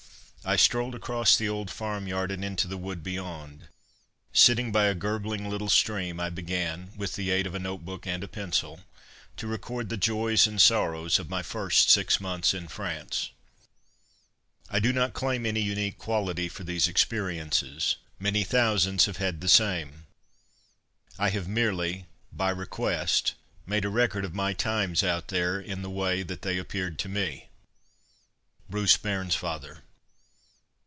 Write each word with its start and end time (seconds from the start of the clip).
I 0.43 0.55
strolled 0.55 0.95
across 0.95 1.37
the 1.37 1.47
old 1.47 1.69
farmyard 1.69 2.31
and 2.31 2.43
into 2.43 2.67
the 2.67 2.75
wood 2.75 3.03
beyond. 3.03 3.67
Sitting 4.33 4.71
by 4.71 4.85
a 4.85 4.95
gurgling 4.95 5.47
little 5.47 5.69
stream, 5.69 6.19
I 6.19 6.31
began, 6.31 6.93
with 6.97 7.13
the 7.13 7.29
aid 7.29 7.45
of 7.45 7.53
a 7.53 7.59
notebook 7.59 8.07
and 8.07 8.23
a 8.23 8.27
pencil, 8.27 8.81
to 9.37 9.45
record 9.45 9.89
the 9.89 9.97
joys 9.97 10.47
and 10.47 10.59
sorrows 10.59 11.19
of 11.19 11.29
my 11.29 11.43
first 11.43 11.91
six 11.91 12.19
months 12.19 12.55
in 12.55 12.67
France._ 12.69 13.29
_I 14.73 14.81
do 14.81 14.91
not 14.91 15.13
claim 15.13 15.45
any 15.45 15.59
unique 15.61 15.99
quality 15.99 16.49
for 16.49 16.63
these 16.63 16.87
experiences. 16.87 17.97
Many 18.17 18.43
thousands 18.43 19.05
have 19.05 19.17
had 19.17 19.41
the 19.41 19.47
same. 19.47 20.07
I 21.19 21.29
have 21.29 21.47
merely, 21.47 22.07
by 22.33 22.49
request, 22.49 23.35
made 23.67 23.85
a 23.85 23.89
record 23.89 24.25
of 24.25 24.33
my 24.33 24.53
times 24.53 25.03
out 25.03 25.27
there, 25.27 25.59
in 25.61 25.83
the 25.83 25.91
way 25.91 26.23
that 26.23 26.41
they 26.41 26.57
appeared 26.57 26.97
to 26.97 27.07
me_. 27.07 27.43
BRUCE 28.71 28.97
BAIRNSFATHER. 28.97 29.83